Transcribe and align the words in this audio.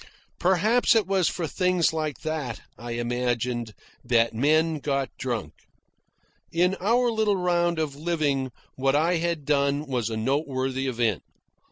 Perhaps 0.39 0.95
it 0.95 1.05
was 1.05 1.29
for 1.29 1.45
things 1.45 1.93
like 1.93 2.21
that, 2.21 2.61
I 2.75 2.93
imagined, 2.93 3.75
that 4.03 4.33
men 4.33 4.79
got 4.79 5.11
drunk. 5.15 5.53
In 6.51 6.75
our 6.79 7.11
little 7.11 7.35
round 7.37 7.77
of 7.77 7.95
living 7.95 8.49
what 8.73 8.95
I 8.95 9.17
had 9.17 9.45
done 9.45 9.85
was 9.85 10.09
a 10.09 10.17
noteworthy 10.17 10.87
event. 10.87 11.21